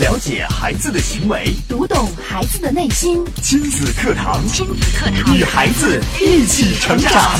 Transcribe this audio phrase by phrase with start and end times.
[0.00, 3.22] 了解孩子的行为，读懂孩子的内心。
[3.42, 7.38] 亲子课堂，亲子课堂，与孩子一起成长。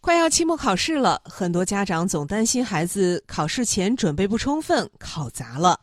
[0.00, 5.80] 快要期末考试了，很多家长总担心孩子考试前准备不充分，考砸了。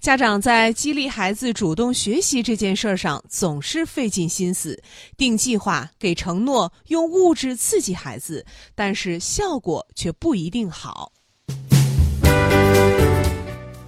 [0.00, 4.80] 家长在激励孩子主动学习这件事儿上总是费尽心思，
[5.16, 8.46] 定计划、给承诺、用物质刺激孩子，
[8.76, 11.12] 但是效果却不一定好。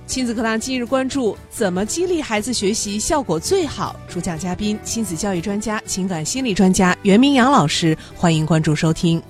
[0.04, 3.96] 亲子课堂今日关注：怎么激励孩子学习效果最好？
[4.08, 7.96] 主讲嘉宾：亲子教育专家、情感心理专家袁明阳老师。
[8.14, 9.22] 欢迎关注收听。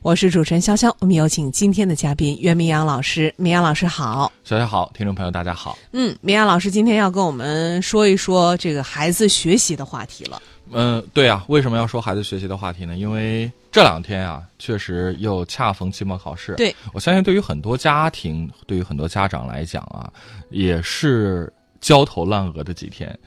[0.00, 3.34] 我是主持人潇潇，我们有请今天的嘉宾袁明阳老师。
[3.36, 5.76] 明阳老师好，小小好，听众朋友大家好。
[5.92, 10.40] 嗯，明阳老师今天要跟我们说一说这个孩子学习的话题了。
[10.72, 12.96] 嗯，对啊，为什么要说孩子学习的话题呢？
[12.96, 16.54] 因为这两天啊，确实又恰逢期末考试。
[16.54, 20.10] 对，我相信对于很多家庭，对于很多家长来讲啊，
[20.50, 23.18] 也是焦头烂额的几天。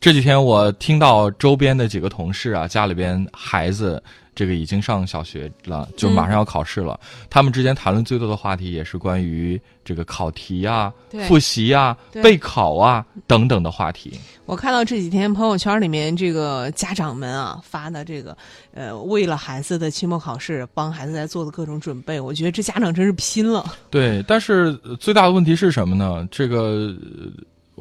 [0.00, 4.02] 这几天我听到周边的几个同事啊，家里边孩子。
[4.34, 6.98] 这个已经上小学了，就马上要考试了。
[7.28, 10.92] 他们之间谈论最多的话题也是关于这个考题啊、
[11.28, 14.18] 复习啊、备考啊等等的话题。
[14.46, 18.36] 我看到这几天朋友圈里面这个家长们啊发的这个，
[18.72, 23.64] 呃，为了孩子的期末考试，帮孩子在做的各种准备，我觉得这家长真是拼了。
[23.90, 26.26] 对，但是最大的问题是什么呢？
[26.30, 26.94] 这个。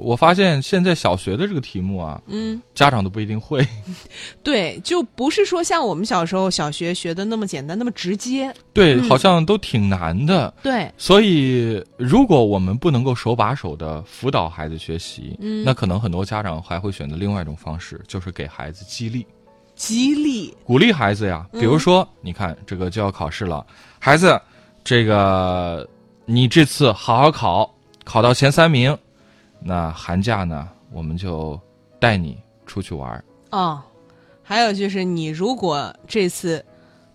[0.01, 3.65] 我发现现在小学的这个题目啊，嗯，家长都不一定会。
[4.41, 8.51] 对，就不是说像我们小时候小学学的那么简单，那么直接。
[8.73, 10.51] 对，好像都挺难的。
[10.63, 19.25] 对，所以如果我们不能够手把手的辅导孩子学习，嗯，那可能很多家长还会选择另外一种方式，就是给孩子激励，
[19.75, 21.45] 激励，鼓励孩子呀。
[21.53, 23.63] 比如说，你看这个就要考试了，
[23.99, 24.41] 孩子，
[24.83, 25.87] 这个
[26.25, 27.71] 你这次好好考，
[28.03, 28.97] 考到前三名。
[29.63, 31.59] 那寒假呢，我们就
[31.99, 33.81] 带你出去玩儿哦。
[34.43, 36.65] 还有就是，你如果这次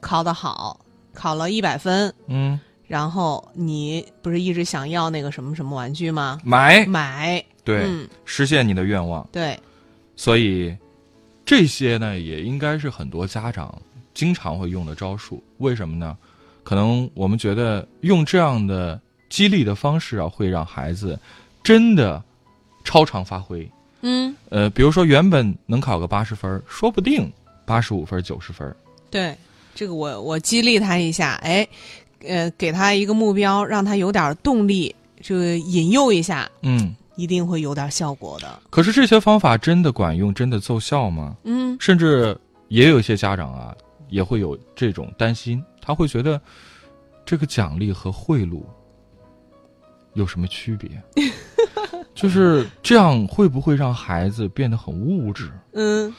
[0.01, 0.81] 考得好，
[1.13, 6.41] 考了一百分，嗯，然后你不是一直想要那个什么什么玩具吗？
[6.45, 7.87] 买买，对，
[8.25, 9.29] 实现你的愿望。
[9.33, 9.59] 对，
[10.15, 10.75] 所以
[11.45, 13.77] 这些呢，也应该是很多家长
[14.15, 15.43] 经常会用的招数。
[15.59, 16.17] 为什么呢？
[16.63, 21.19] 可能我们觉得用这样的激励的方式啊，会让孩子
[21.63, 22.23] 真的。
[22.87, 23.69] 超常发挥，
[24.03, 27.31] 嗯，呃，比如说原本能考个八十分，说不定
[27.65, 28.75] 八十五分、九十分。
[29.11, 29.37] 对，
[29.75, 31.67] 这个我我激励他一下，哎，
[32.21, 38.61] 呃，给他一个目标，让他有点动力，这个引诱一下，嗯，一定会有点效果的。
[38.71, 41.37] 可是这些方法真的管用，真的奏效吗？
[41.43, 42.39] 嗯，甚至
[42.69, 43.75] 也有一些家长啊，
[44.09, 46.41] 也会有这种担心，他会觉得
[47.25, 48.63] 这个奖励和贿赂
[50.15, 50.89] 有什么区别？
[52.17, 55.53] 就是这样，会不会让孩子变得很物质？
[55.75, 56.13] 嗯，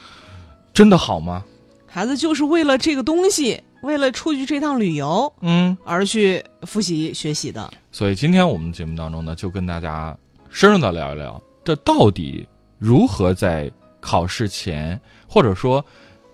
[0.71, 1.43] 真的好吗？
[1.87, 7.69] 孩子就是为了这个东西，为了出去这趟旅游，嗯，而去复习学习的。
[7.91, 10.15] 所以今天我们节目当中呢，就跟大家
[10.51, 12.47] 深入的聊一聊，这到底
[12.77, 13.69] 如何在
[13.99, 15.83] 考试前，或者说，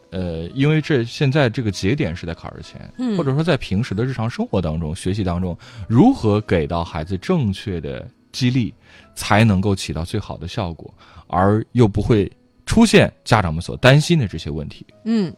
[0.10, 5.58] 呃，因为这现在这个节点是在考试前，嗯，或者说在平时的日常生活当中、学习当中，
[5.88, 8.06] 如何给到孩子正确的。
[8.34, 8.74] 激励
[9.16, 10.94] 才能够起到最好的效果，
[11.28, 12.30] 而又不会
[12.66, 14.86] 出现家长们所担心的这些问题。
[15.06, 15.34] 嗯，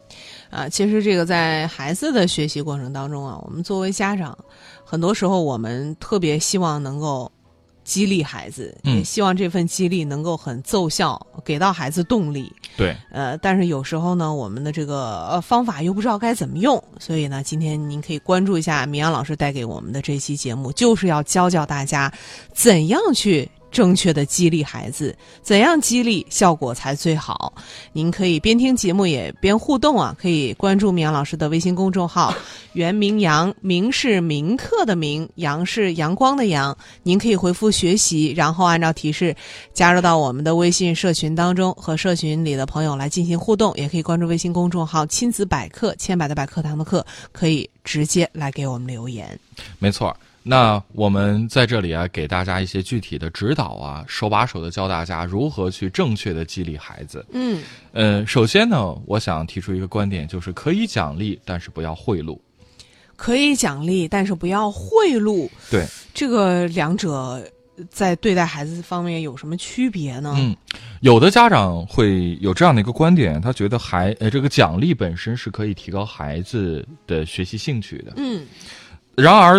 [0.50, 4.36] 啊，其实这个在孩子的学习过程当中啊，我们作为家长，
[4.84, 7.30] 很多时候我们特别希望能够。
[7.86, 12.52] 激励孩子，也希望这份激励能够很奏效，给到孩子动力。
[12.76, 22.12] 对，呃，但是有时候呢，我们的这个呃方法又不知道该怎么用，所以呢，今天您可以关注一下明阳老师带给我们的这期节目，就是要教教大家
[22.52, 23.48] 怎样去。
[23.76, 27.52] 正确的激励孩子，怎样激励效果才最好？
[27.92, 30.16] 您可以边听节目也边互动啊！
[30.18, 32.34] 可以关注明阳老师的微信公众号
[32.72, 36.74] “袁明阳”，明是铭刻的明，阳是阳光的阳。
[37.02, 39.36] 您可以回复“学习”，然后按照提示
[39.74, 43.74] 加入到我们的微信社群当中，和社群里的朋友来进行互动。
[43.76, 49.38] 也可以关注微信公众号“亲子百科”，千百的百课堂的课，可以直接来给我们留言。
[49.78, 50.16] 没错。
[50.48, 57.26] 那我们在这里啊，给大家一些具体的指导啊，手把手的教大家如何去正确的激励孩子。
[57.32, 57.60] 嗯，
[57.90, 62.38] 呃，首先呢，我想提出一个观点，就是可以奖励，但是不要贿赂。
[63.16, 65.50] 可以奖励，但是不要贿赂。
[65.68, 65.84] 对，
[66.14, 67.42] 这个两者
[67.90, 70.32] 在对待孩子方面有什么区别呢？
[70.38, 70.56] 嗯，
[71.00, 78.12] 有的家长会有这样的一个观点，他觉得孩呃这个奖励本身是可以提高孩子的学习兴趣的。
[78.16, 78.46] 嗯
[79.16, 79.58] 然而，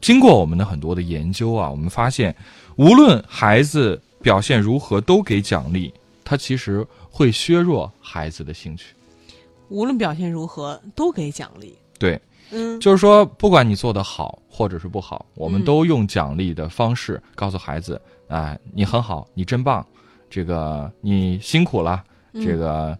[0.00, 2.34] 经过我们的很多的研究啊，我们发现，
[2.76, 5.92] 无论孩子表现如何，都给奖励，
[6.24, 8.94] 它其实会削弱孩子的兴趣。
[9.68, 11.76] 无论表现如何，都给奖励。
[11.98, 12.20] 对，
[12.50, 19.84] 嗯就是说，不管你做得好或者是不好，我们嗯都用奖励的方式告诉孩子：，啊、你很好，你真棒，
[20.28, 22.96] 这个你辛苦了，嗯这个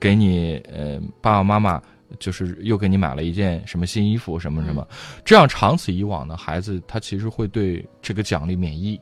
[0.00, 1.82] 给你呃爸爸妈妈
[2.18, 9.00] 就是又给你买了一件什么新衣服什么什么，嗯这样长此以往呢，孩子他其实会对这个奖励免疫。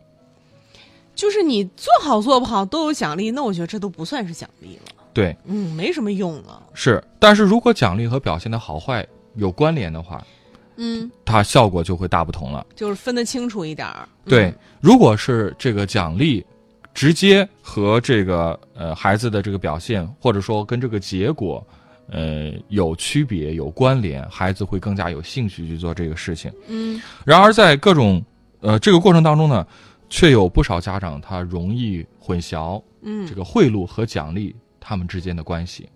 [1.15, 4.93] 就是你做好做不好都有奖励，那我觉得这都不算是奖励了。
[5.13, 6.61] 对，嗯，没什么用了。
[6.75, 10.27] 是，但是如果奖励和表现的好坏有关联的话，
[10.75, 12.67] 嗯，它效果就会大不同了。
[12.75, 14.09] 就是分得清楚一点儿。
[14.25, 16.45] 对嗯，如果是这个奖励
[16.93, 21.65] 直接和这个呃孩子的这个表现，或者说跟这个结果，
[22.11, 26.53] 呃有区别、有关联，孩子会更加有兴趣去做这个事情。
[26.69, 28.25] 嗯然而在各种
[28.61, 29.67] 呃这个过程当中呢，
[30.09, 35.89] 却有不少家长他容易混淆嗯，这个贿赂和奖励他们之间的关系。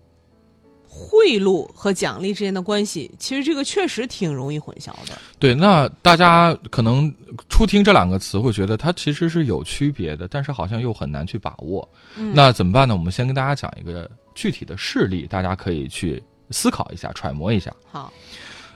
[0.91, 5.15] 贿赂和奖励之间的关系，其实这个确实挺容易混淆的。
[5.37, 7.13] 对，那大家可能
[7.47, 11.87] 初听这两个词会觉得它其实是有区别的，但是好像又很难去把握。
[12.17, 12.95] 嗯那怎么办呢？
[12.95, 14.09] 我们先跟大家讲一个
[14.39, 17.75] 具体的事例，大家可以去思考一下、揣摩一下。
[17.91, 18.09] 好，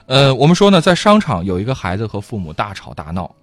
[0.04, 3.34] 呃，我们说呢，在商场有一个孩子和父母大吵大闹，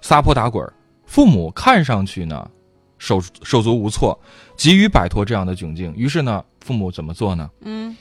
[0.00, 0.64] 撒泼打滚，
[1.04, 2.48] 父母看上去呢
[2.98, 4.16] 手手足无措，
[4.56, 5.92] 急于摆脱这样的窘境。
[5.96, 7.50] 于是呢，父母怎么做呢？
[7.62, 7.96] 嗯，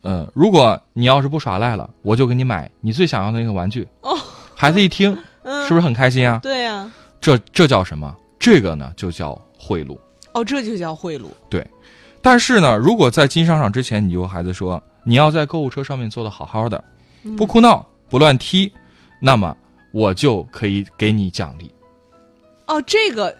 [0.00, 3.86] 呃，如果你要是不耍赖了，我就给你买你最想要的那个玩具。
[4.00, 4.18] 哦，
[4.56, 6.40] 孩子一听，嗯，是不是很开心啊？
[6.42, 8.12] 对呀、这这叫什么？
[8.36, 9.96] 这个呢就叫贿赂。
[10.32, 11.26] 哦，这就叫贿赂。
[12.26, 16.82] 但是呢，如果在进商场之前，你就和孩子说你要在购物车上面做的好好的，
[17.22, 18.72] 嗯不哭闹，不乱踢，
[19.20, 19.56] 那么
[19.92, 21.70] 我就可以给你奖励。
[22.66, 23.32] 哦，这个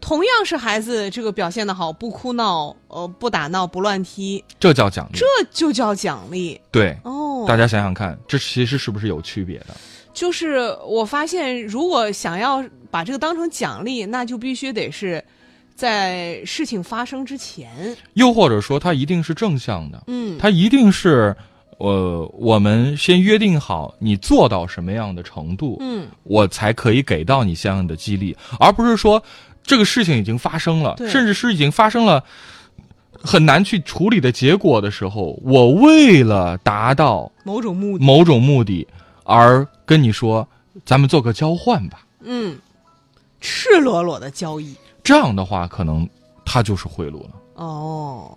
[0.00, 5.18] 同样是孩子这个表现的好，不哭闹，呃，不打闹，不乱踢，这叫奖励。
[5.20, 7.44] 这就叫奖励对，哦。
[7.46, 9.66] 大家想想看，这其实是不是有区别的？
[10.12, 15.24] 就是我发现，如果想要把这个当成奖励，那就必须得是
[15.76, 17.96] 在事情发生之前。
[18.14, 21.36] 又或者说，它一定是正向的，嗯，它一定是，
[21.78, 29.22] 呃，我们先约定好你做到什么样的程度，嗯，我才可以给到你相应的激励，而不是说
[29.62, 32.24] 这个事情已经发生了，对甚至是已经发生了
[33.12, 38.04] 很难去处理的结果的时候，我为了达到某种目的。
[38.04, 38.86] 某种目的
[39.24, 40.48] 而跟你说，
[40.86, 42.06] 咱们做个交换吧。
[42.22, 42.56] 嗯，
[43.40, 44.74] 赤裸裸的交易。
[45.06, 46.08] 这样的话，可能
[46.44, 47.30] 他就是贿赂了。
[47.54, 48.36] 哦，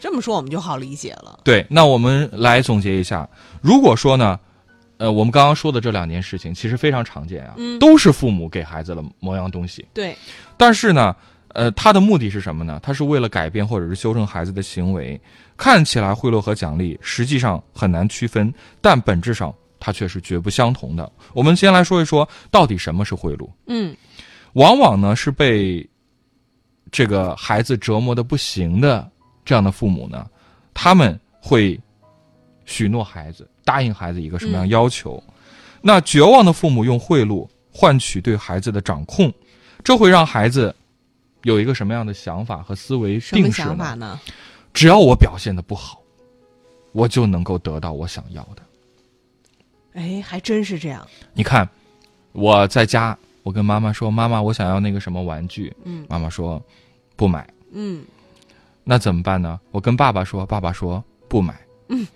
[0.00, 1.40] 这么说我们就好理解了。
[1.44, 3.28] 对，那我们来总结一下，
[3.60, 4.38] 如果说呢，
[4.98, 10.16] 呃，我们刚刚说的这两件事情其实非常常见啊，嗯都是父母给孩子了某样东西，对，
[10.56, 11.14] 但是呢，
[11.48, 12.80] 呃，他的目的是什么呢？
[12.82, 15.20] 他是为了改变或者是修正孩子的行为。
[15.54, 21.08] 看起来贿赂和奖励实际上很难区分，但本质上它却是绝不相同的。
[21.34, 23.48] 我们先来说一说，到底什么是贿赂？
[23.66, 23.94] 嗯
[24.54, 25.88] 往往呢是被
[26.92, 29.10] 这个孩子折磨的不行的
[29.44, 30.24] 这样的父母呢，
[30.72, 31.80] 他们会
[32.66, 35.20] 许诺孩子，答应孩子一个什么样嗯要求。
[35.80, 39.32] 那绝望的父母用贿赂换取对孩子的掌控，
[39.82, 40.72] 这会让孩子
[41.42, 44.06] 有一个什么样的想法和思维什么定式想法呢？
[44.06, 44.20] 呢？
[44.72, 46.00] 只要我表现的不好，
[46.92, 48.62] 我就能够得到我想要的。
[49.94, 51.06] 哎，还真是这样。
[51.32, 51.68] 你看，
[52.32, 56.62] 我在家，我跟妈妈说：“妈妈，我想要那个什么玩具。”嗯妈妈说
[57.16, 57.48] ：“不买。
[57.72, 58.04] 嗯，”
[58.84, 59.60] 那怎么办呢？
[59.70, 61.54] 我跟爸爸说，爸爸说不买。
[61.88, 62.06] 嗯，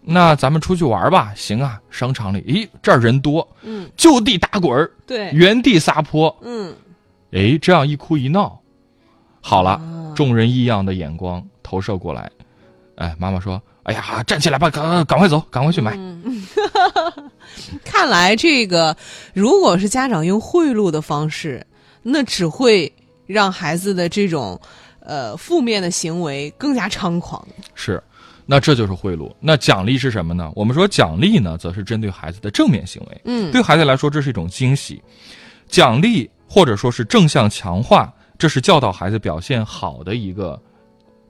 [0.00, 1.34] 那咱们出去玩吧。
[1.34, 6.34] 行啊，商场里，咦，这儿人多，嗯，就地打滚儿，对，原地撒泼。
[6.40, 6.74] 嗯，
[7.32, 8.60] 哎，这样一哭一闹，
[9.40, 12.30] 好了，啊众人异样的眼光投射过来。
[12.96, 15.94] 哎，妈妈说：“哎呀，站起来吧，赶赶快走，赶快去买。
[15.96, 16.46] 嗯，
[17.84, 18.96] 看来这个
[19.32, 21.66] 如果是家长用贿赂的方式，
[22.02, 22.92] 那只会
[23.26, 24.60] 让孩子的这种
[25.00, 27.46] 呃负面的行为更加猖狂。
[27.74, 28.02] 是，
[28.46, 29.32] 那这就是贿赂。
[29.40, 30.50] 那奖励是什么呢？
[30.54, 33.20] 我们说奖励呢，则是针对孩子的正面行为。
[33.24, 35.02] 嗯对孩子来说，这是一种惊喜。
[35.68, 40.60] 奖励或者说是正向强化，这是教导孩子表现好的一个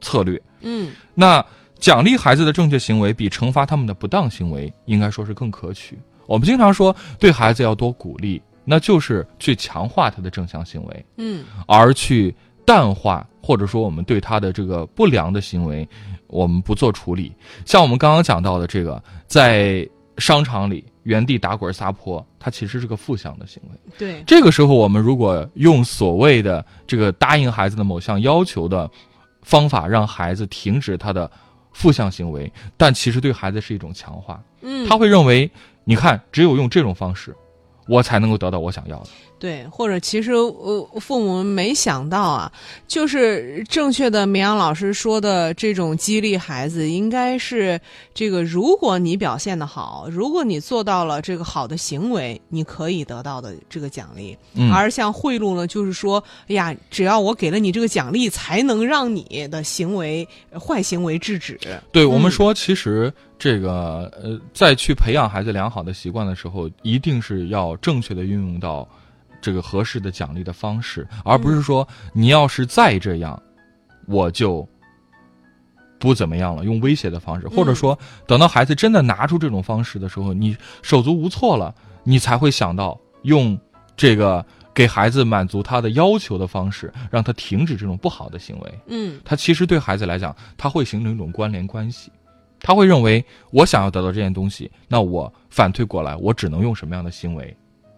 [0.00, 0.40] 策略。
[0.62, 1.44] 嗯那
[1.80, 5.98] 奖励孩子的正确行为，比惩罚他们的不当行为，应该说是更可取。
[6.26, 12.32] 我们经常说，对孩子要多鼓励，那就是去强化他的正向行为，嗯而去
[12.64, 15.88] 淡化或者说我们对他的这个不良的行为，
[16.28, 17.32] 我们不做处理。
[17.64, 23.78] 像我们刚刚讲到的这个，在商场里原地打滚撒泼，它其实是个负向的行为。
[23.98, 28.88] 对，这个时候，我们如果用所谓的这个答应孩子的某项要求的
[29.42, 31.28] 方法，让孩子停止他的
[31.72, 34.42] 负向行为，但其实对孩子是一种强化。
[34.62, 35.50] 嗯，他会认为，
[35.84, 37.34] 你看，只有用这种方式，
[37.88, 39.08] 我才能够得到我想要的。
[39.40, 42.52] 对，或者其实呃，父母没想到啊，
[42.86, 47.80] 就是正确的绵阳老师说的这种激励孩子，应该是
[48.12, 54.36] 这个：如果你表现的好，如果你做到了这个好的行为，你可以得到的这个奖励。
[54.52, 61.58] 嗯而像贿赂呢，就是说，哎呀，只要我给了你这个奖励，才能让你的行为呃坏行为制止。
[61.90, 68.86] 对我们嗯说，其实这个呃，在去培养孩子良好的习惯的时候，一定是要正确的运用到
[69.40, 73.40] 这个合适的奖励的方式，而不是说你要是再这样，
[74.06, 74.68] 我就
[75.98, 83.58] 不怎么样了，用威胁的方式，或者说等到孩子真的拿出这种方式的时候，你手足无措了，你才会想到用
[83.96, 88.78] 这个给孩子满足他的要求的方式，让他停止这种不好的行为。
[88.86, 89.20] 嗯。
[89.24, 92.10] 他其实对孩子来讲，他会形成一种关联关系，
[92.60, 97.56] 他会认为我想要得到这件东西，那我反推过来，我只能用什么样的行为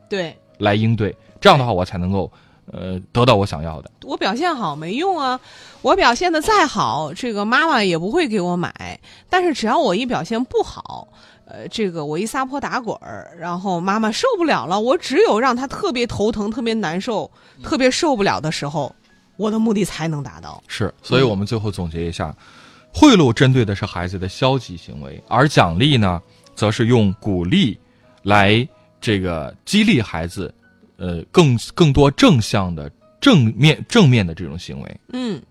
[0.08, 0.37] 对。
[0.58, 2.32] 来应对，这样的话我才能够
[2.72, 3.90] 呃得到我想要的。
[4.04, 5.38] 我表现好没用啊，
[5.82, 8.99] 我表现的再好，这个妈妈也不会给我买。
[9.28, 11.08] 但是只要我一表现不好，
[11.44, 17.30] 呃，这个我一撒泼打滚儿，然后妈妈受不了了，我只有让她特别头疼、特别难受、
[17.62, 18.94] 特别受不了的时候，
[19.37, 20.62] 我的目的才能达到。
[20.68, 22.34] 是，所以我们最后总结一下，
[22.94, 26.22] 贿赂针对的是孩子的消极行为，而奖励呢，
[26.54, 27.76] 则是用鼓励
[28.22, 28.66] 来
[29.00, 30.54] 这个激励孩子，
[31.02, 32.88] 呃，更更多正向的
[33.21, 35.00] 正面正面的这种行为。
[35.12, 35.42] 嗯，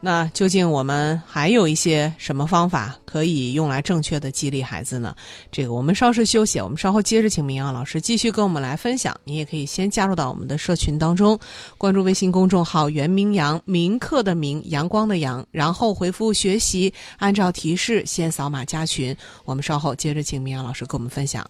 [0.00, 5.14] 那究竟我们还有一些什么方法可以用来正确的激励孩子呢？
[5.52, 9.14] 这个我们稍事休息，我们稍后接着请明阳老师继续跟我们来分享。
[9.24, 11.38] 你也可以先加入到我们的社群当中，
[11.76, 16.90] 关注微信公众号“袁明阳”，明课的明，阳光的阳，然后回复“学习”，
[17.20, 19.14] 按照提示先扫码加群。
[19.44, 21.44] 我们稍后接着请明阳老师跟我们分享。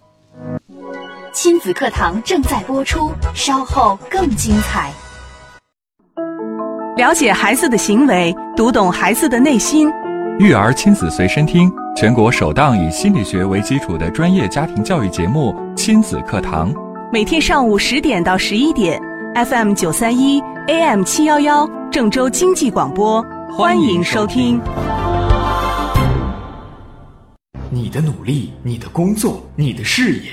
[1.40, 4.92] 亲子课堂正在播出，稍后更精彩。
[6.97, 9.88] 了解孩子的行为，读懂孩子的内心。
[10.40, 16.75] 育儿亲子随身听，全国首档以心理学为基础的专业家庭教育节目《亲子课堂》。
[17.12, 19.00] 每天上午十点到十一点
[19.37, 23.25] ，FM 九三一，AM 七幺幺，郑州经济广播，
[23.57, 24.61] 欢迎收听。
[27.71, 30.33] 你的努力，你的工作，你的事业，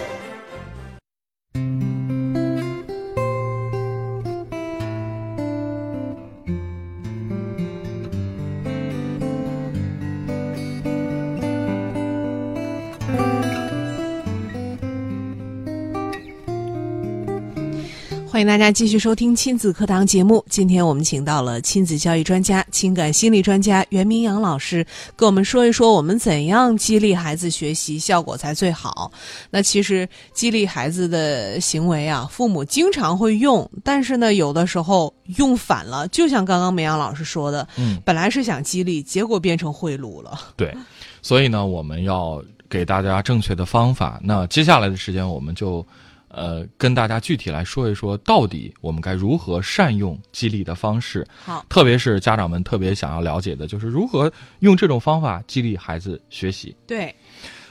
[18.41, 20.43] 欢迎大家继续收听亲子课堂节目。
[20.49, 24.83] 今天我们请到了亲子教育专家、情感心理专家袁明阳老师，
[25.15, 29.11] 跟我们说一说我们怎样激励孩子学习效果才最好。
[29.51, 36.07] 那其实激励孩子的行为啊，父母经常会用，但是呢，有的时候用反了。
[36.07, 40.39] 就像刚刚明阳老师说的，嗯，本来是想激励，结果变成贿赂了。
[40.55, 40.75] 对，
[41.21, 44.19] 所以呢，我们要给大家正确的方法。
[44.23, 45.85] 那接下来的时间，我们就
[46.33, 51.27] 呃跟大家具体来说一说，到底我们该如何善用激励的方式。
[51.43, 56.75] 好，特别是家长们特别想要了解的，就是如何用这种方法激励孩子学习。
[56.87, 57.13] 对，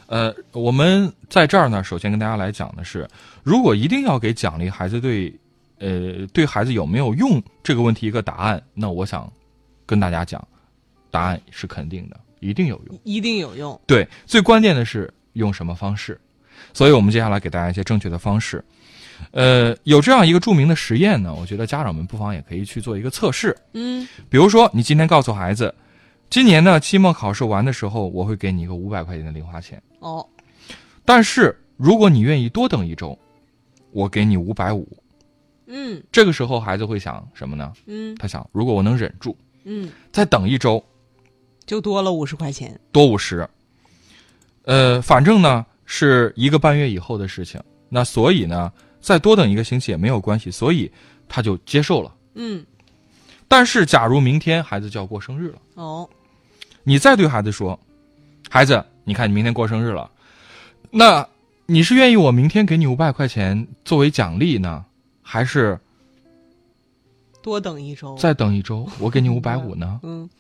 [0.07, 3.09] 呃，我们在这儿呢，首先跟大家来讲的是，
[3.43, 5.33] 如果一定要给奖励孩子对，
[5.79, 9.33] 呃，对孩子有没有用这个问题一个答案，那我想
[9.87, 10.47] 跟大家讲，
[11.11, 13.01] 答案是肯定的，一定有用。
[13.05, 13.81] 一定有用。
[13.87, 16.21] 对，最关键的是用什么方式，
[16.73, 18.65] 所以我们接下来给大家一些正确的方式。
[19.33, 23.55] 呃，有这样一个著名的实验呢，我觉得家长们不妨也可以去做一个测试。
[23.75, 25.75] 嗯比如说，你今天告诉孩子，
[26.31, 29.81] 今年呢期末考试完的时候，我会给你一个五百块钱的零花钱。
[29.99, 30.27] 哦，
[31.05, 33.17] 但是如果你愿意多等一周，
[33.91, 34.89] 我给你五百五。
[35.67, 37.73] 嗯这个时候孩子会想什么呢？
[37.87, 40.83] 嗯他想，如果我能忍住，嗯，再等一周，
[41.67, 42.81] 就多了五十块钱。
[42.91, 43.47] 多五十。
[44.65, 50.89] 呃，反正呢是一个半月以后的事情，那所以呢，再多等一个星期也没有关系，所以
[51.29, 52.15] 他就接受了。
[52.35, 52.65] 嗯，
[53.49, 56.09] 但是，假如明天孩子就要过生日了，哦，
[56.85, 57.77] 你再对孩子说
[58.49, 60.09] ：“孩子，你看你明天过生日了，
[60.93, 61.29] 那
[61.67, 64.85] 你是愿意我明天给你五百块钱作为奖励呢，
[65.23, 65.77] 还是
[67.43, 68.17] 多等一周。
[68.17, 70.31] 再等一周我给你五百五呢？”嗯，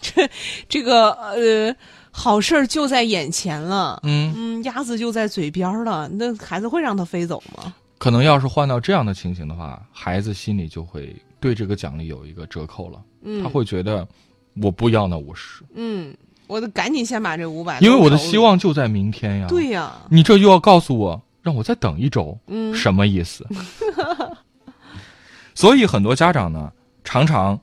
[0.00, 0.30] 这
[0.68, 1.76] 这个呃，
[2.10, 4.00] 好事儿就在眼前了。
[4.02, 7.72] 嗯，嗯，鸭子就在嘴边了，那孩子会让它飞走吗？
[7.98, 13.00] 可能要是换到这样的情形的话，孩子心里就会对这个奖励有一个折扣了。
[13.22, 14.06] 嗯，他会觉得
[14.62, 16.14] 我不要那五十，嗯，
[16.46, 19.46] 我得赶紧先把这五百，因为我的希望就在明天呀。
[19.48, 23.46] 对呀，你这又要告诉我让我再等一周，嗯，什么意思？
[25.54, 26.72] 所以很多家长呢，
[27.04, 27.60] 常常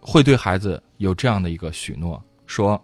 [0.00, 2.82] 会对孩子有这样的一个许诺，说：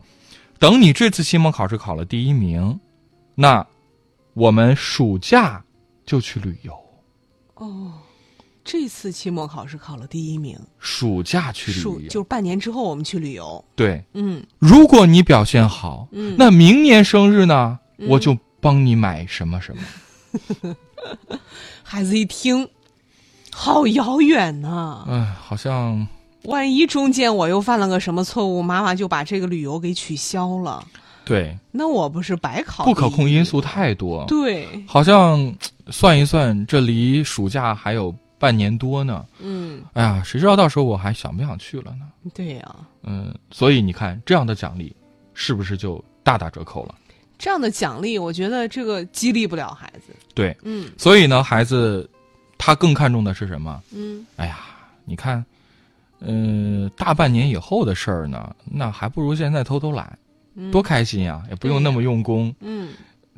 [0.58, 2.78] 等你这次期末考试考了第一名，
[3.34, 3.66] 那
[4.32, 5.62] 我们暑假
[6.06, 6.72] 就去旅游。
[7.54, 7.92] 哦，
[8.64, 13.64] 这次期末考试考了第一名，暑假去旅游，就是半年之后我们去旅游。
[13.74, 14.02] 对。
[14.14, 20.76] 嗯如果你表现好，嗯，那明年生日呢，嗯我就帮你买什么什么。
[21.82, 22.68] 孩子一听，
[23.52, 26.08] 好遥远呐、哎，好像
[26.44, 30.84] 万一中间我又犯了个什么错误，妈妈就把这个旅游给取消了，
[31.24, 32.84] 对那我不是白考？
[32.84, 33.60] 不可控因素。
[33.60, 34.24] 太多。
[34.26, 35.54] 对，好像
[35.88, 39.24] 算一算，这离暑假还有半年多呢。
[39.40, 42.06] 嗯，哎呀，谁知道到时候我还想不想去了呢？
[42.34, 44.94] 对呀、嗯，所以你看，这样的奖励
[45.32, 46.94] 是不是就大打折扣了？
[47.38, 50.14] 这样的奖励，我觉得这个激励不了孩子。
[50.34, 52.08] 对，嗯所以呢，孩子
[52.58, 53.82] 他更看重的是什么？
[53.92, 54.58] 嗯，哎呀，
[55.04, 55.44] 你看，
[56.26, 60.18] 嗯、大半年以后的事儿呢，那还不如现在偷偷懒，
[60.54, 61.42] 嗯多开心呀！
[61.50, 62.92] 也不用那么用功，嗯，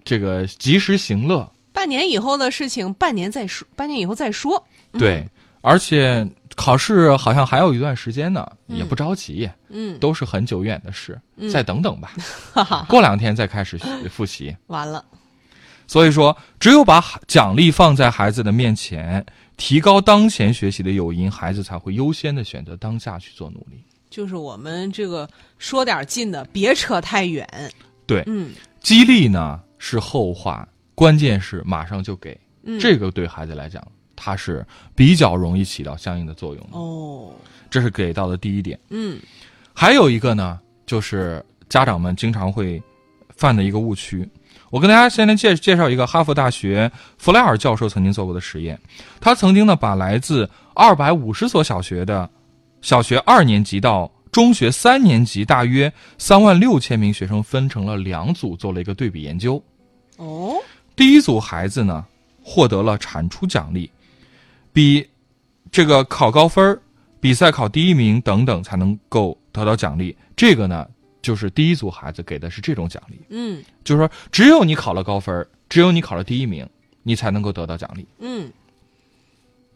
[0.05, 1.51] 这个及时行乐。
[1.73, 4.63] 半年以后的事情，半年再说，半年以后再说。
[4.93, 5.29] 对，
[5.61, 12.13] 而且考试好像还有一段时间呢，嗯也不着急，嗯，都是很久远的事，嗯再等等吧，
[12.89, 14.57] 过两天再开始复习。
[14.69, 15.05] 完了。
[15.89, 19.25] 所以说，只有把奖励放在孩子的面前，
[19.57, 23.83] 提高当前学习的诱因，孩子才会优先的选择当下去做努力。
[24.09, 27.47] 就是我们这个说点近的，别扯太远。
[28.07, 34.65] 对嗯激励呢是后话，关键是马上就给，嗯，这个对孩子来讲，他是
[34.95, 36.79] 比较容易起到相应的作用的。
[36.79, 37.35] 哦，
[37.69, 38.79] 这是给到的第一点。
[38.91, 39.19] 嗯
[39.75, 42.81] 还有一个呢，就是家长们经常会
[43.37, 44.29] 犯的一个误区。
[44.71, 48.79] 我跟大家先来介介绍一个哈佛大学弗莱尔教授曾经做过的实验。
[49.21, 52.29] 他曾经呢把来自二百五十所小学的
[52.83, 59.63] 小学二年级到中学三年级大约三万六千名学生分成了两组，做了一个对比研究。
[60.17, 60.57] 哦，
[60.95, 62.05] 第一组孩子呢
[62.43, 63.91] 获得了产出奖励，
[64.73, 65.09] 比
[65.71, 66.79] 这个考高分、
[67.21, 70.15] 比赛考第一名等等才能够得到奖励。
[70.35, 70.87] 这个呢，
[71.27, 76.65] 就是第一组孩子给的是这种奖励，嗯就是说只有你考了高分，只有你考了第一名，
[77.03, 78.07] 你才能够得到奖励。
[78.21, 78.49] 嗯，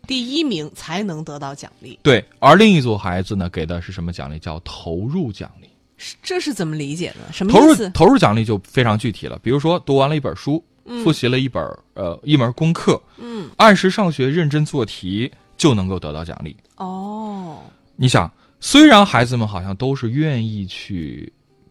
[0.06, 4.38] 第一名才能得到奖励，对，而另一组孩子呢，给的是什么奖励？
[4.38, 5.66] 叫投入奖励。
[5.96, 7.32] 是这是怎么理解呢？
[7.32, 7.74] 什么投入？
[7.90, 11.60] 投入奖励就非常具体了，比如说读完了一本书，嗯复习了一本
[11.94, 16.56] 呃一门功课，嗯，按时上学，认真做题，就能够得到奖励。
[16.76, 17.58] 哦，
[17.96, 21.30] 你想，虽然孩子们好像都是愿意去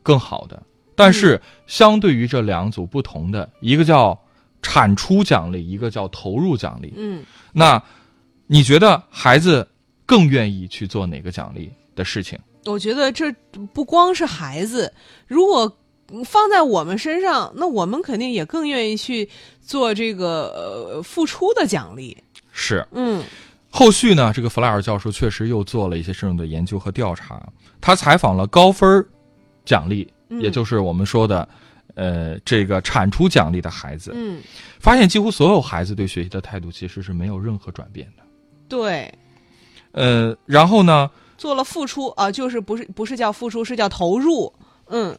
[0.10, 0.60] 更好的，
[0.96, 4.20] 但是相对于这两组不同的，一个叫
[4.60, 6.92] 产出奖励，一个叫投入奖励。
[6.98, 7.80] 嗯，那
[8.48, 9.68] 你觉得孩子
[10.08, 12.40] 更愿意去做哪个奖励的事情？
[12.66, 13.32] 我觉得这
[13.72, 14.92] 不光是孩子，
[15.28, 15.78] 如果
[16.26, 19.30] 放在我们身上，那我们肯定也更愿意去
[19.62, 22.18] 做这个呃付出的奖励。
[22.52, 22.84] 是。
[22.94, 23.24] 嗯
[23.72, 27.40] 后续呢，这个弗莱尔教授确实又做了一些深入的研究和调查。
[27.80, 29.08] 他采访了高分儿
[29.70, 30.42] 奖励，嗯。
[30.42, 31.48] 也就是我们说的，
[31.94, 34.42] 呃，这个产出奖励的孩子，嗯，
[34.80, 38.24] 发现几乎所有孩子对学习的态度其实是没有任何转变的。
[38.68, 39.14] 对，
[39.92, 44.52] 呃，然后呢，做了付出啊、就是不是不是叫付出，是叫投入。
[44.88, 45.16] 嗯。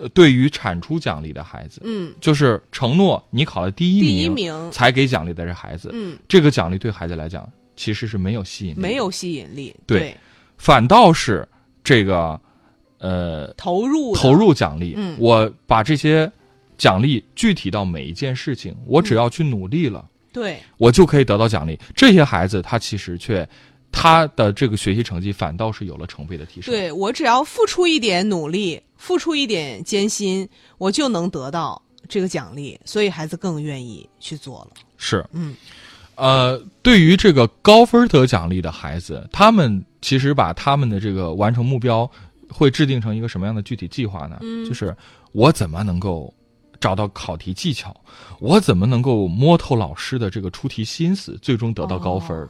[0.00, 9.74] 呃对于产出奖励的孩子，嗯，就是承诺你考了第一名第一名，才给奖励的这孩子，嗯，这个奖励对孩子来讲其实是没有吸引力，没有吸引力。
[9.86, 10.16] 对。
[10.56, 11.44] 反倒是
[11.82, 12.40] 这个，
[12.98, 16.30] 呃，投入投入奖励，嗯我把这些
[16.76, 21.78] 奖励具体到每一件事情，我只要去努力了，对，我就可以得到奖励。
[21.94, 23.48] 这些孩子他其实却
[23.90, 26.72] 他的这个学习成绩反倒是有了成倍的提升。
[26.72, 34.76] 对我只要付出一点努力，付出一点艰辛，我就能得到这个奖励，所以孩子更愿意去做了。
[34.96, 35.54] 是，嗯，
[36.16, 42.08] 呃，对于这个高分得奖励的孩子，他们其实把他们的这个完成目标
[42.50, 44.38] 会制定成一个什么样的具体计划呢？
[44.42, 44.96] 嗯就是
[45.32, 46.32] 我怎么能够
[46.80, 47.94] 找到考题技巧，
[48.40, 52.48] 我怎么能够摸透老师的这个出题心思，最终得到高分儿。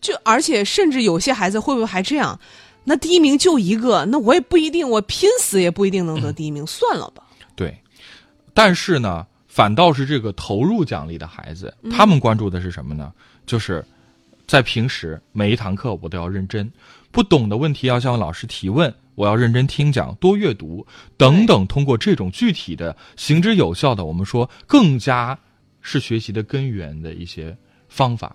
[0.00, 2.38] 就而且甚至有些孩子会不会还这样？
[2.84, 7.22] 那第一名就一个，那我也不一定，我拼死也不一定能得第一名，算了吧。
[7.54, 7.76] 对，
[8.54, 13.12] 但是呢，反倒是这个投入奖励的孩子，他们关注的是什么呢？
[13.44, 13.84] 就是
[14.46, 16.72] 在平时每一堂课我都要认真，
[17.10, 20.86] 不懂的问题要向老师提问，我要认真听讲，多阅读
[21.18, 21.66] 等等。
[21.66, 25.38] 通过这种具体的、行之有效的，我们说更加
[25.82, 27.54] 是学习的根源的一些
[27.86, 28.34] 方法。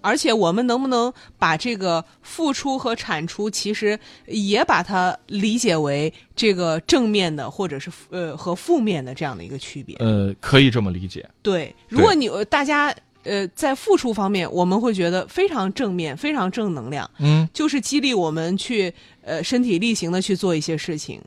[0.00, 9.96] 而且我们能不能把这个付出和产出，其实也把它理解为这个正面的，或者是呃和负面的这样的一个区别？
[10.00, 11.26] 呃，可以这么理解。
[11.42, 12.94] 对，如果你呃大家
[13.24, 21.20] 呃在付出方面，我们会觉得非常正面、非常正能量，嗯，就是激励我们去呃身体力行的去做一些事情。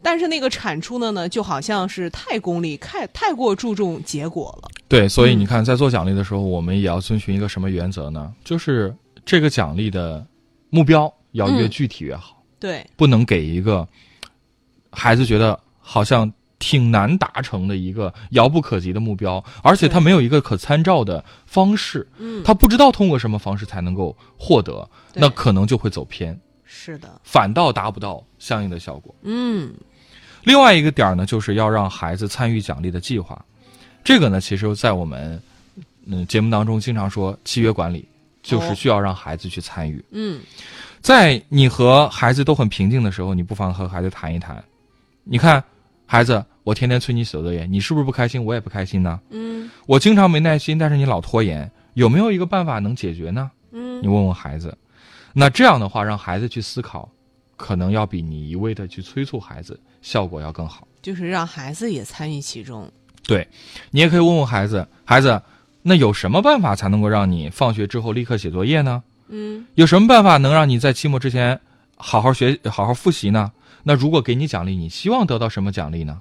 [0.00, 4.68] 但是那个产出的呢，就好像是太功利、太太过注重结果了。
[4.86, 8.32] 对，所以你看，在做奖励的时候，我们也要遵循一个什么原则呢？
[8.44, 8.94] 就是
[9.26, 10.24] 这个奖励的
[10.70, 13.86] 目标要越嗯具体越好，对，不能给一个
[14.92, 29.14] 孩子觉得好像挺难达成的一个遥不可及的目标，而且他没有一个可参照的方式，嗯，他不知道通过什么方式才能够获得，那可能就会走偏，是的，反倒达不到相应的效果。
[29.22, 29.72] 嗯
[30.44, 33.44] 另外一个点儿呢，就是要让孩子参与奖励的计划。
[34.02, 35.40] 这个呢，其实，在我们
[36.06, 38.08] 嗯节目当中经常说契约管理，
[38.42, 40.02] 就是哦需要让孩子去参与。
[40.12, 40.40] 嗯
[41.00, 44.62] 在你和孩子都很平静的时候，你不妨和孩子谈一谈。
[45.24, 45.62] 你看，
[46.10, 48.42] 孩子，我天天催你写作业，你是不是不开心？
[48.42, 49.20] 我也不开心呢。
[49.28, 53.50] 嗯我经常没耐心，但是你老拖延，有没有一个办法能解决呢？
[53.72, 54.74] 嗯你问问孩子。
[55.34, 57.06] 那这样的话，让孩子去思考，
[57.58, 60.88] 可能要比你一味的去催促孩子，效果要更好。
[61.02, 62.90] 就是让孩子也参与其中。
[63.26, 63.46] 对，
[63.90, 65.42] 你也可以问问孩子，孩子，
[65.82, 69.02] 那有什么办法才能够让你放学之后立刻写作业呢？
[69.28, 71.60] 嗯有什么办法能让你在期末之前
[71.98, 73.52] 好好学、好好复习呢？
[73.82, 76.20] 那如果给你奖励，你希望得到什么奖励呢？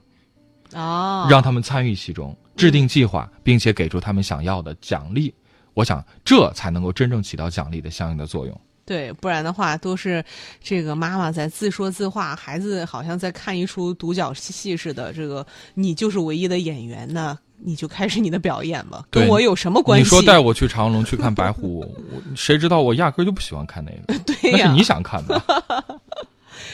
[0.74, 5.34] 哦，让他们参与其中，制定计划，并且给出他们想要的奖励。
[5.74, 8.62] 我想，这才能够真正起到奖励的相应的作用。
[8.86, 10.24] 对，不然的话都是
[10.62, 15.12] 这个妈妈在自说自话，孩子好像在看一出独角戏似的。
[15.14, 20.04] 这个你就是唯一的演员，那你就开始你的表演吧，跟我有什么关系？
[20.04, 21.80] 你说带我去长隆去看白虎，
[22.14, 25.42] 我谁知道我压根儿就不喜欢看那个，对呀、那是你想看的。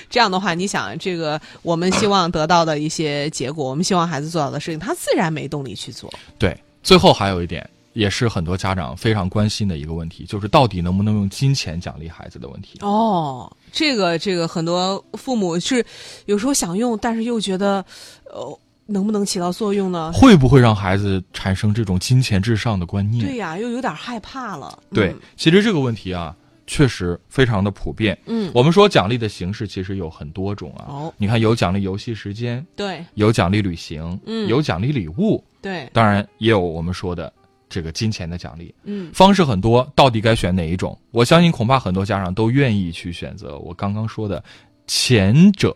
[0.09, 6.11] 这样的话，你想这个我们希望得到的一些结果，我们希望孩子做到的事情，他自然没动力去做。
[6.37, 12.77] 对，最后还有一点，也是很多家长非常关心的一个问题，就是到底能不能用金钱奖励孩子的问题。
[12.81, 15.83] 哦，这个这个很多父母是
[16.25, 17.83] 有时候想用，但是又觉得，
[18.25, 20.11] 呃，能不能起到作用呢？
[20.13, 23.25] 会不会让孩子产生这种金钱至上的观念？
[23.25, 24.77] 对呀、又有点害怕了。
[24.91, 26.35] 对嗯其实这个问题啊，
[26.67, 28.17] 确实非常的普遍。
[28.25, 30.85] 嗯，我们说奖励的形式其实有很多种啊。
[30.87, 37.31] 哦，你看，有奖励游戏时间，对有奖励旅行，嗯有奖励礼物，对，当然也有我们说的
[37.69, 38.73] 这个金钱的奖励。
[38.83, 40.97] 嗯方式很多，到底该选哪一种？
[41.11, 44.43] 我相信恐怕很多家长都愿意去选择我刚刚说的
[44.87, 45.75] 前者，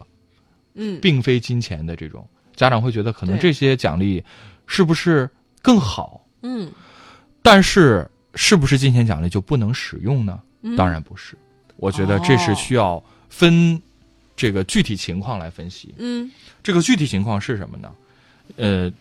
[0.76, 2.28] 嗯，并非金钱的这种。
[2.58, 4.22] 家长会觉得可能这些奖励
[4.66, 5.30] 是不是
[5.62, 6.26] 更好？
[6.42, 6.70] 嗯，
[7.42, 10.38] 但是是不是金钱奖励就不能使用呢？
[10.64, 11.38] 嗯当然不是。
[11.78, 13.82] 我觉得这是需要分
[14.36, 15.94] 这个具体情况来分析。
[15.98, 16.30] 嗯，
[16.64, 17.92] 这个具体情况是什么呢？
[18.56, 18.92] 呃，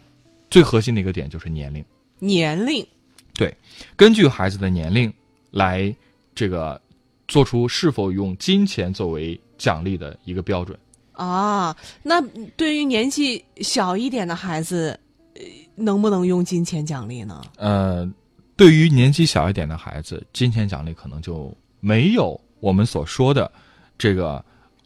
[0.51, 1.83] 最核心的一个点就是年龄。
[2.19, 2.87] 年龄，
[3.35, 3.55] 对
[3.97, 5.13] 根据孩子的年龄
[5.51, 5.95] 来
[6.35, 6.81] 这个
[7.27, 10.79] 做出是否用金钱作为奖励的一个标准。
[11.17, 12.21] 啊，那
[12.57, 14.99] 对于年纪小一点的孩子，
[15.35, 15.43] 呃
[15.75, 17.43] 能不能用金钱奖励呢？
[17.57, 18.11] 呃，
[18.57, 23.51] 对于年纪小一点的孩子，金钱奖励可能就没有我们所说的
[23.99, 24.45] 这个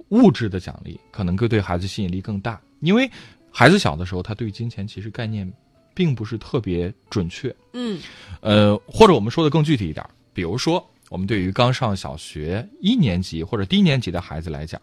[0.09, 2.61] 物质的奖励，可能会对孩子吸引力更大。
[2.81, 3.11] 因为
[3.51, 5.53] 孩子小的时候，他对于金钱其实概念
[5.95, 7.55] 并不是特别准确。
[7.73, 8.01] 嗯
[8.41, 14.81] 呃，或者我们说的更具体一点，比如说，我们对于刚上小学一年级或者低年级的孩子来讲，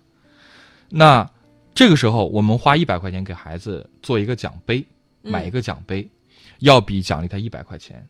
[0.89, 1.29] 那
[1.78, 4.84] 这个时候我们花一百块钱给孩子做一个奖杯，
[5.22, 6.10] 嗯买一个奖杯，
[6.58, 8.04] 要比奖励他一百块钱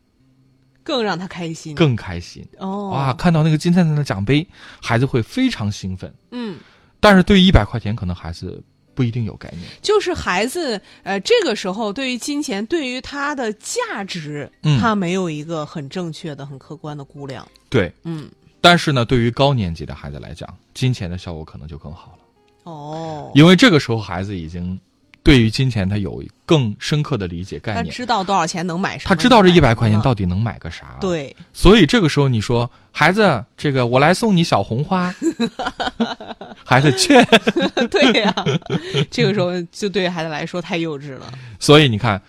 [0.85, 1.75] 更让他开心。
[1.75, 2.47] 更开心。
[2.59, 4.47] 哦，哇，看到那个金灿灿的奖杯，
[4.81, 6.13] 孩子会非常兴奋。
[6.31, 6.57] 嗯，
[7.01, 8.63] 但是对于一百块钱，可能孩子
[8.95, 9.63] 不一定有概念。
[9.81, 17.45] 就是孩子，呃，这个时候对于金钱，对于它的价值，嗯他没有一个很正确的、很客观的估量。
[17.69, 22.19] 对，嗯，但是呢，对于高年级的孩子来讲，金钱的效果可能就更好了，
[22.67, 24.77] 哦，因为这个时候孩子已经
[25.23, 30.97] 对于金钱他有更深刻的理解概念，他知道多少钱能买什么，他知道这一百块钱到底能买个啥。
[30.99, 35.13] 对，所以这个时候你说孩子，这个我来送你小红花，
[36.65, 37.13] 孩子去。
[37.89, 38.33] 对呀、
[39.09, 41.31] 这个时候就对孩子来说太幼稚了。
[41.59, 42.21] 所以你看，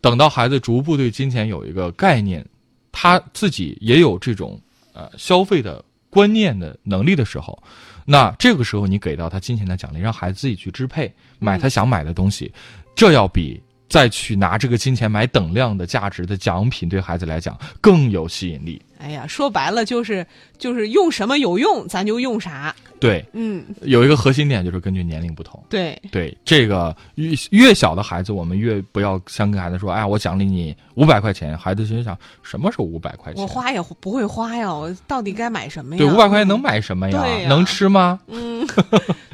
[0.00, 2.44] 等到孩子逐步对金钱有一个概念，
[2.90, 4.58] 他自己也有这种
[4.94, 7.60] 呃消费的观念的能力的时候，
[8.04, 12.52] 那这个时候你给到他金钱的奖励，让孩子自己去支配，买他想买的东西，
[12.94, 18.80] 这要比再去拿这个金钱买等量的价值的奖品，对孩子来讲更有吸引力。
[19.04, 22.74] 哎呀，说白了就是就是用什么有用，咱就用啥。
[22.98, 25.62] 对，嗯，有一个核心点就是根据年龄不同。
[25.68, 31.58] 对，对这个越越小的孩子，我们越不要先跟孩子说，哎呀，我奖励你五百块钱。
[31.58, 33.42] 孩子心想，什么是五百块钱？
[33.42, 35.98] 我花也不会花呀，我到底该买什么呀？
[35.98, 37.22] 对五百块钱能买什么呀？
[37.46, 38.18] 能吃吗？
[38.28, 38.66] 嗯，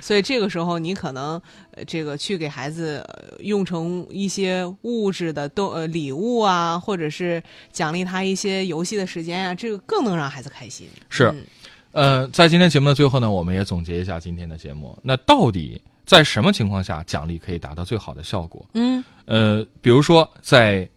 [0.00, 10.88] 所以这个时候你可能呃这个去给孩子、呃用成一些物质的都呃礼物啊，或者是奖励他一些游戏的时间啊，这个更能让孩子开心。
[11.10, 11.44] 是嗯
[11.92, 14.98] 呃，在今天节目的最后呢，我们也总结一下今天的节目。
[15.02, 18.64] 那到底在什么情况下奖励可以达到最好的效果？
[18.72, 20.88] 嗯呃，比如说在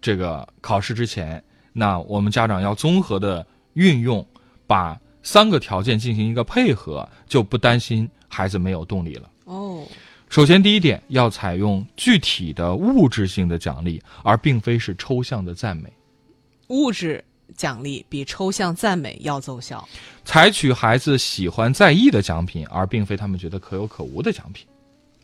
[0.00, 1.42] 这个考试之前，
[1.74, 4.26] 那我们家长要综合的运用，
[4.66, 9.30] 把三个条件进行一个配合，就不担心孩子没有动力了。
[9.44, 9.84] 哦，
[10.30, 15.92] 首先，第一点要采用具体的物质性的奖励，而并非是抽象的赞美。
[16.68, 17.22] 物质
[17.54, 19.86] 奖励比抽象赞美要奏效。
[20.24, 24.66] 采取孩子喜欢在意的奖品，而并非他们觉得可有可无的奖品。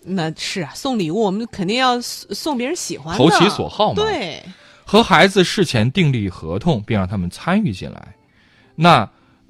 [0.05, 4.43] 那是啊，送礼物我们肯定要送送别人喜欢的，投其所好嘛对，
[4.85, 8.15] 和孩子事前订立合同，并让他们参与进来。
[8.75, 9.09] 那，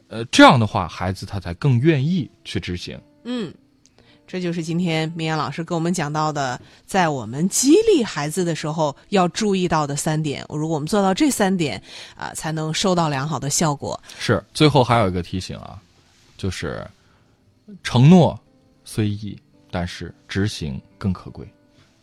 [0.08, 3.00] 呃，这样的话，孩子他才更愿意去执行。
[3.24, 3.54] 嗯，
[4.32, 10.42] 这就是今天明阳老师跟我们讲到的，在我们激励孩子的时候要注意到的三点。
[10.48, 11.82] 如果我们做到这三点，
[12.16, 14.00] 啊、才能收到良好的效果。
[14.18, 15.78] 是，最后还有一个提醒啊，
[16.38, 16.82] 就是
[17.82, 18.40] 承诺
[18.86, 19.38] 虽易，
[19.70, 21.46] 但是执行更可贵。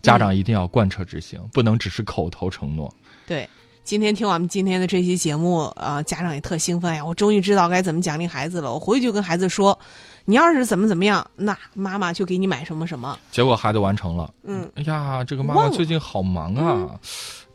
[0.04, 2.94] 家长一定要贯彻执行，不能只是口头承诺。
[3.26, 3.50] 对，
[3.89, 7.04] 今天听我们今天的这期节目，啊，家长也特兴奋呀！
[7.04, 8.71] 我终于知道该怎么奖励孩子了。
[8.71, 9.80] 我回去就跟孩子说，
[10.25, 13.17] 你要是怎么怎么样，那妈妈就给你买什么什么。
[13.34, 16.99] 结果孩子完成了，嗯，哎呀，这个妈妈最近好忙啊，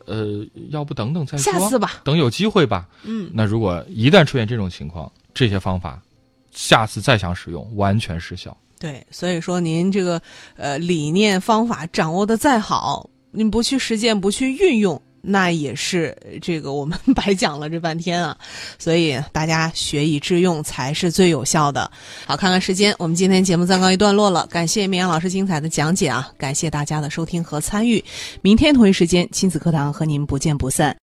[0.07, 2.01] 呃，要不等等再说，下次吧。
[2.03, 2.85] 等有机会吧。
[3.03, 6.01] 嗯，那如果一旦出现这种情况，这些方法
[6.51, 8.57] 下次再想使用，完全失效。
[8.77, 10.21] 对，所以说您这个
[10.57, 18.37] 呃理念方法掌握的再好，您不去实践，不去运用，那也是这个我们白讲了这半天啊。
[18.77, 21.89] 所以大家学以致用才是最有效的。
[22.25, 24.45] 好，看看时间，我们今天节目暂告一段落了。
[24.47, 28.03] 感谢绵阳老师精彩的讲解啊，感谢大家的收听和参与。
[28.41, 30.93] 明天同一时间，亲子课堂和您不见不散。